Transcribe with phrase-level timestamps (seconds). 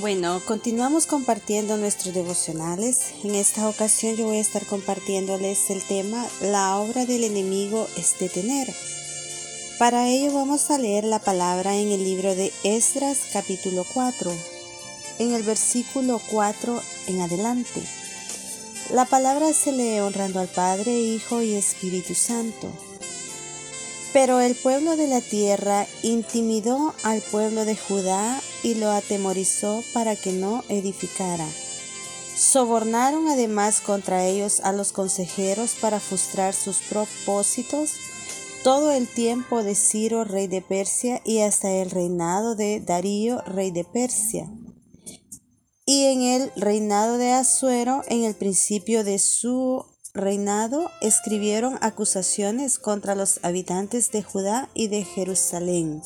[0.00, 3.12] Bueno, continuamos compartiendo nuestros devocionales.
[3.24, 8.18] En esta ocasión yo voy a estar compartiéndoles el tema La obra del enemigo es
[8.18, 8.72] detener.
[9.78, 14.32] Para ello vamos a leer la palabra en el libro de Esdras capítulo 4,
[15.18, 17.82] en el versículo 4 en adelante.
[18.94, 22.72] La palabra se lee honrando al Padre, Hijo y Espíritu Santo.
[24.12, 30.16] Pero el pueblo de la tierra intimidó al pueblo de Judá y lo atemorizó para
[30.16, 31.48] que no edificara.
[32.36, 37.92] Sobornaron además contra ellos a los consejeros para frustrar sus propósitos
[38.62, 43.72] todo el tiempo de Ciro, rey de Persia, y hasta el reinado de Darío, rey
[43.72, 44.48] de Persia.
[45.84, 49.84] Y en el reinado de Asuero, en el principio de su
[50.14, 56.02] reinado escribieron acusaciones contra los habitantes de Judá y de Jerusalén.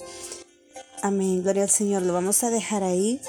[1.03, 2.03] Amén, gloria al Señor.
[2.03, 3.21] Lo vamos a dejar ahí.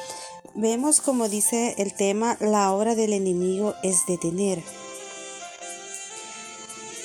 [0.54, 4.62] Vemos como dice el tema, la obra del enemigo es detener.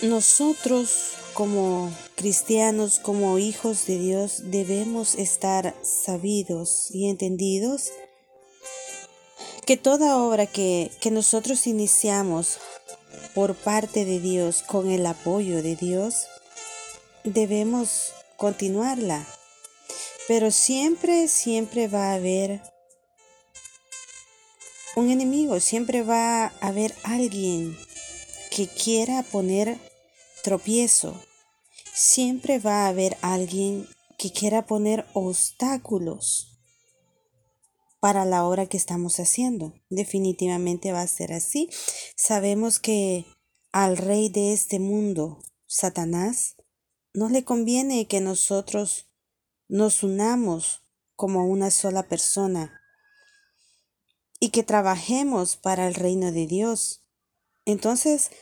[0.03, 7.91] Nosotros como cristianos, como hijos de Dios, debemos estar sabidos y entendidos
[9.65, 12.59] que toda obra que, que nosotros iniciamos
[13.35, 16.27] por parte de Dios, con el apoyo de Dios,
[17.25, 19.27] debemos continuarla.
[20.29, 22.61] Pero siempre, siempre va a haber
[24.95, 27.77] un enemigo, siempre va a haber alguien
[28.51, 29.79] que quiera poner
[30.43, 31.15] tropiezo.
[31.95, 36.52] Siempre va a haber alguien que quiera poner obstáculos
[38.03, 39.75] para la obra que estamos haciendo.
[39.89, 41.71] Definitivamente va a ser así.
[42.17, 43.27] Sabemos que
[43.71, 46.57] al rey de este mundo, Satanás,
[47.15, 49.07] no le conviene que nosotros
[49.69, 50.83] nos unamos
[51.15, 52.77] como una sola persona
[54.41, 57.05] y que trabajemos para el reino de Dios.
[57.67, 58.33] Entonces,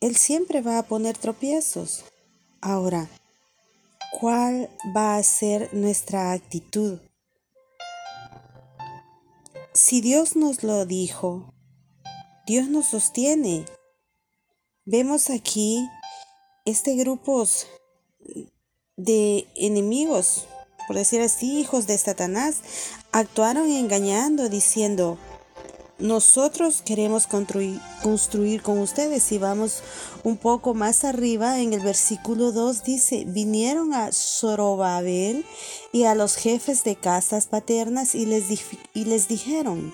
[0.00, 2.06] Él siempre va a poner tropiezos.
[2.62, 3.10] Ahora,
[4.18, 6.98] ¿cuál va a ser nuestra actitud?
[9.76, 11.52] Si Dios nos lo dijo,
[12.46, 13.66] Dios nos sostiene.
[14.86, 15.86] Vemos aquí
[16.64, 17.46] este grupo
[18.96, 20.46] de enemigos,
[20.86, 22.62] por decir así, hijos de Satanás,
[23.12, 25.18] actuaron engañando, diciendo,
[25.98, 29.32] nosotros queremos construir, con ustedes.
[29.32, 29.82] Y vamos
[30.24, 35.44] un poco más arriba, en el versículo 2 dice, vinieron a Zorobabel
[35.92, 38.44] y a los jefes de casas paternas y les,
[38.92, 39.92] y les dijeron,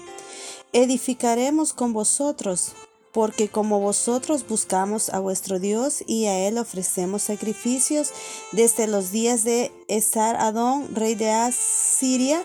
[0.72, 2.72] edificaremos con vosotros,
[3.12, 8.10] porque como vosotros buscamos a vuestro Dios y a él ofrecemos sacrificios
[8.52, 12.42] desde los días de Esar Adón, rey de Asiria,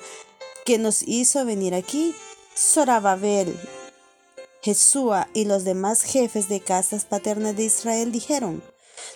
[0.65, 2.13] que nos hizo venir aquí.
[2.59, 3.55] Zorababel,
[4.63, 8.63] Jesúa y los demás jefes de casas paternas de Israel dijeron,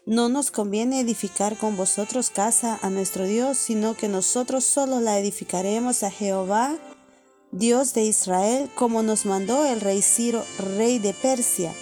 [0.05, 5.17] no nos conviene edificar con vosotros casa a nuestro Dios, sino que nosotros solo la
[5.17, 6.77] edificaremos a Jehová,
[7.51, 10.45] Dios de Israel, como nos mandó el rey Ciro,
[10.77, 11.73] rey de Persia.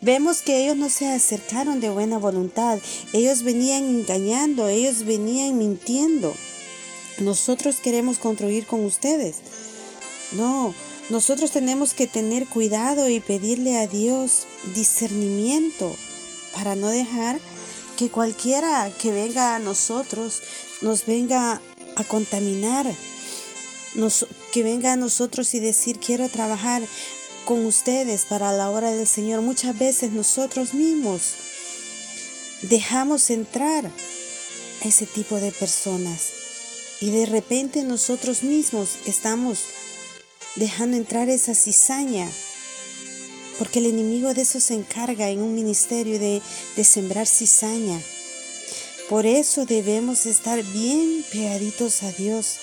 [0.00, 2.80] Vemos que ellos no se acercaron de buena voluntad,
[3.12, 6.34] ellos venían engañando, ellos venían mintiendo.
[7.18, 9.36] Nosotros queremos construir con ustedes.
[10.32, 10.74] No,
[11.10, 15.96] nosotros tenemos que tener cuidado y pedirle a Dios discernimiento
[16.52, 17.40] para no dejar
[17.96, 20.42] que cualquiera que venga a nosotros
[20.82, 21.60] nos venga
[21.96, 22.86] a contaminar,
[24.52, 26.82] que venga a nosotros y decir quiero trabajar
[27.44, 29.40] con ustedes para la hora del Señor.
[29.40, 31.34] Muchas veces nosotros mismos
[32.62, 36.28] dejamos entrar a ese tipo de personas
[37.00, 39.60] y de repente nosotros mismos estamos
[40.58, 42.28] dejando entrar esa cizaña,
[43.58, 46.42] porque el enemigo de eso se encarga en un ministerio de,
[46.76, 48.00] de sembrar cizaña.
[49.08, 52.58] Por eso debemos estar bien pegaditos a Dios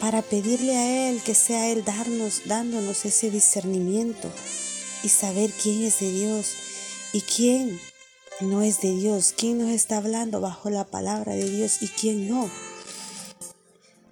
[0.00, 4.30] para pedirle a Él que sea Él darnos, dándonos ese discernimiento
[5.02, 6.52] y saber quién es de Dios
[7.12, 7.78] y quién
[8.40, 12.28] no es de Dios, quién nos está hablando bajo la palabra de Dios y quién
[12.28, 12.50] no.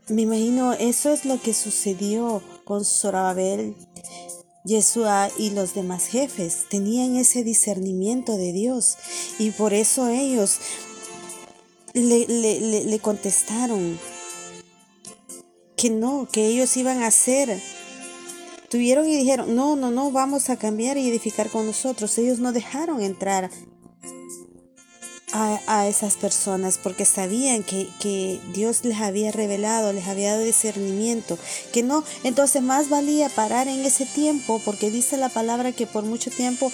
[0.08, 3.74] Me imagino eso es lo que sucedió con
[4.64, 6.66] Yeshua y los demás jefes.
[6.70, 8.96] Tenían ese discernimiento de Dios
[9.38, 10.58] y por eso ellos
[11.92, 12.26] le,
[12.84, 13.98] le contestaron
[15.76, 17.60] que no, que ellos iban a hacer.
[18.70, 22.16] Tuvieron y dijeron, no, no, no, vamos a cambiar y edificar con nosotros.
[22.16, 23.50] Ellos no dejaron entrar
[25.32, 31.38] a, esas personas porque sabían que, que, Dios les había revelado, les había dado discernimiento,
[31.73, 36.05] que no, entonces más valía parar en ese tiempo porque dice la palabra que por
[36.05, 36.70] mucho tiempo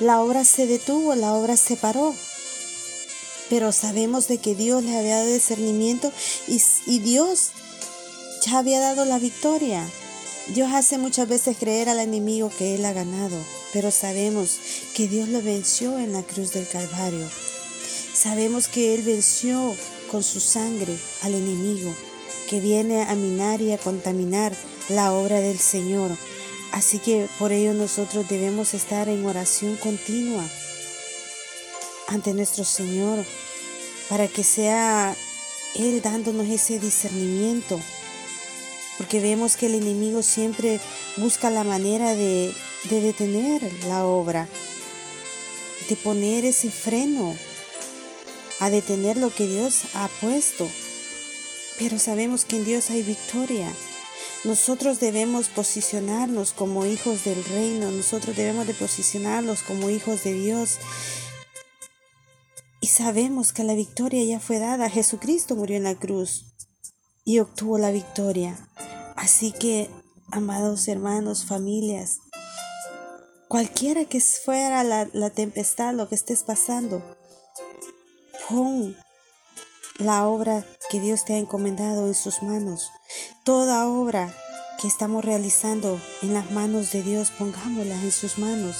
[0.00, 2.14] la obra se detuvo, la obra se paró.
[3.50, 6.10] Pero sabemos de que Dios les había dado discernimiento
[6.48, 7.50] y, y Dios
[8.44, 9.86] ya había dado la victoria.
[10.48, 13.36] Dios hace muchas veces creer al enemigo que Él ha ganado,
[13.72, 14.58] pero sabemos
[14.94, 17.26] que Dios lo venció en la cruz del Calvario.
[18.24, 19.76] Sabemos que Él venció
[20.10, 21.94] con su sangre al enemigo
[22.48, 24.56] que viene a minar y a contaminar
[24.88, 26.10] la obra del Señor.
[26.72, 30.42] Así que por ello nosotros debemos estar en oración continua
[32.08, 33.22] ante nuestro Señor
[34.08, 35.14] para que sea
[35.74, 37.78] Él dándonos ese discernimiento.
[38.96, 40.80] Porque vemos que el enemigo siempre
[41.18, 42.54] busca la manera de,
[42.84, 44.48] de detener la obra,
[45.90, 47.36] de poner ese freno
[48.60, 50.68] a detener lo que Dios ha puesto.
[51.78, 53.72] Pero sabemos que en Dios hay victoria.
[54.44, 60.78] Nosotros debemos posicionarnos como hijos del reino, nosotros debemos de posicionarnos como hijos de Dios.
[62.80, 64.90] Y sabemos que la victoria ya fue dada.
[64.90, 66.54] Jesucristo murió en la cruz
[67.24, 68.68] y obtuvo la victoria.
[69.16, 69.88] Así que,
[70.30, 72.18] amados hermanos, familias,
[73.48, 77.02] cualquiera que fuera la, la tempestad, lo que estés pasando,
[78.54, 78.96] Pon
[79.98, 82.92] la obra que Dios te ha encomendado en sus manos.
[83.42, 84.32] Toda obra
[84.80, 88.76] que estamos realizando en las manos de Dios, pongámosla en sus manos,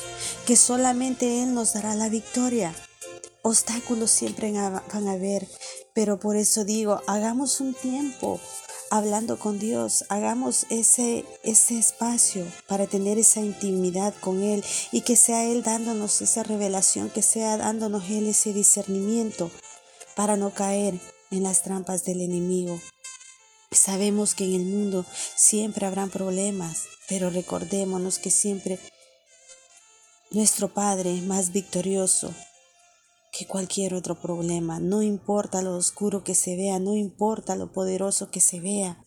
[0.47, 2.73] que solamente Él nos dará la victoria.
[3.43, 5.49] Obstáculos siempre van a haber,
[5.93, 8.39] pero por eso digo, hagamos un tiempo
[8.91, 15.17] hablando con Dios, hagamos ese, ese espacio para tener esa intimidad con Él y que
[15.17, 19.51] sea Él dándonos esa revelación, que sea dándonos Él ese discernimiento
[20.17, 20.99] para no caer
[21.31, 22.81] en las trampas del enemigo.
[23.71, 25.05] Sabemos que en el mundo
[25.37, 28.79] siempre habrán problemas, pero recordémonos que siempre
[30.31, 32.33] nuestro Padre es más victorioso
[33.37, 34.79] que cualquier otro problema.
[34.79, 39.05] No importa lo oscuro que se vea, no importa lo poderoso que se vea.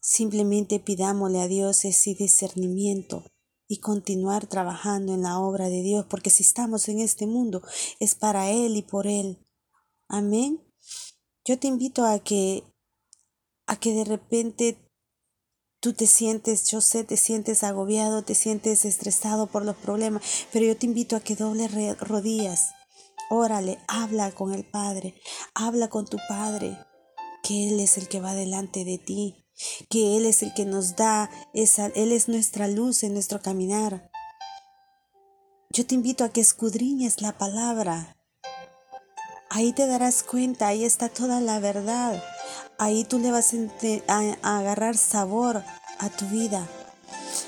[0.00, 3.24] Simplemente pidámosle a Dios ese discernimiento
[3.68, 7.62] y continuar trabajando en la obra de Dios, porque si estamos en este mundo
[8.00, 9.38] es para Él y por Él.
[10.08, 10.62] Amén.
[11.44, 12.64] Yo te invito a que
[13.66, 14.78] a que de repente
[15.80, 20.22] tú te sientes, yo sé, te sientes agobiado, te sientes estresado por los problemas,
[20.52, 21.70] pero yo te invito a que dobles
[22.00, 22.70] rodillas
[23.30, 25.14] Órale, habla con el Padre,
[25.54, 26.78] habla con tu Padre,
[27.42, 29.44] que Él es el que va delante de ti,
[29.90, 34.10] que Él es el que nos da esa, Él es nuestra luz en nuestro caminar.
[35.70, 38.17] Yo te invito a que escudriñes la palabra.
[39.50, 42.22] Ahí te darás cuenta, ahí está toda la verdad.
[42.78, 43.54] Ahí tú le vas
[44.06, 45.64] a agarrar sabor
[45.98, 46.68] a tu vida.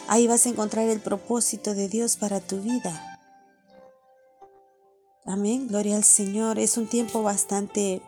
[0.08, 3.18] Ahí vas a encontrar el propósito de Dios para tu vida.
[5.26, 6.58] Amén, gloria al Señor.
[6.58, 8.02] Es un tiempo bastante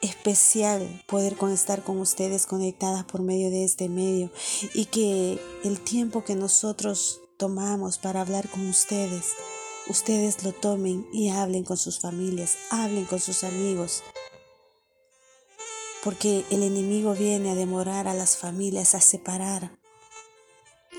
[0.00, 4.30] especial poder estar con ustedes conectadas por medio de este medio
[4.74, 9.32] y que el tiempo que nosotros tomamos para hablar con ustedes,
[9.88, 14.02] ustedes lo tomen y hablen con sus familias, hablen con sus amigos,
[16.02, 19.76] porque el enemigo viene a demorar a las familias, a separar.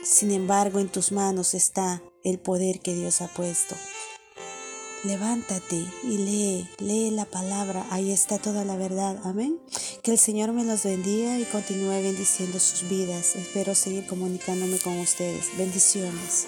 [0.03, 3.75] Sin embargo, en tus manos está el poder que Dios ha puesto.
[5.03, 9.59] Levántate y lee, lee la palabra, ahí está toda la verdad, amén.
[10.01, 13.35] Que el Señor me los bendiga y continúe bendiciendo sus vidas.
[13.35, 15.55] Espero seguir comunicándome con ustedes.
[15.57, 16.47] Bendiciones.